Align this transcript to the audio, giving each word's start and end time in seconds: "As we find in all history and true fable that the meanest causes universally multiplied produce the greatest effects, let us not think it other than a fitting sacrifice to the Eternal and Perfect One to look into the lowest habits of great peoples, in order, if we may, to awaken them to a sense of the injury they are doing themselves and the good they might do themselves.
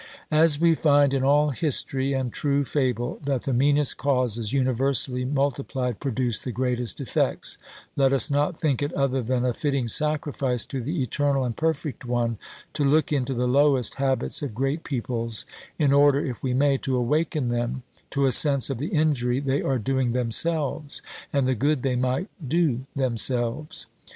"As 0.31 0.59
we 0.59 0.73
find 0.73 1.13
in 1.13 1.23
all 1.23 1.51
history 1.51 2.11
and 2.11 2.33
true 2.33 2.65
fable 2.65 3.19
that 3.23 3.43
the 3.43 3.53
meanest 3.53 3.97
causes 3.97 4.51
universally 4.51 5.25
multiplied 5.25 5.99
produce 5.99 6.39
the 6.39 6.51
greatest 6.51 6.99
effects, 6.99 7.59
let 7.95 8.11
us 8.11 8.27
not 8.27 8.59
think 8.59 8.81
it 8.81 8.91
other 8.93 9.21
than 9.21 9.45
a 9.45 9.53
fitting 9.53 9.87
sacrifice 9.87 10.65
to 10.65 10.81
the 10.81 11.03
Eternal 11.03 11.43
and 11.43 11.55
Perfect 11.55 12.03
One 12.03 12.39
to 12.73 12.83
look 12.83 13.13
into 13.13 13.35
the 13.35 13.45
lowest 13.45 13.93
habits 13.93 14.41
of 14.41 14.55
great 14.55 14.83
peoples, 14.83 15.45
in 15.77 15.93
order, 15.93 16.19
if 16.25 16.41
we 16.41 16.55
may, 16.55 16.77
to 16.79 16.95
awaken 16.95 17.49
them 17.49 17.83
to 18.09 18.25
a 18.25 18.31
sense 18.31 18.71
of 18.71 18.79
the 18.79 18.87
injury 18.87 19.39
they 19.39 19.61
are 19.61 19.77
doing 19.77 20.13
themselves 20.13 21.03
and 21.31 21.45
the 21.45 21.53
good 21.53 21.83
they 21.83 21.95
might 21.95 22.29
do 22.49 22.87
themselves. 22.95 23.85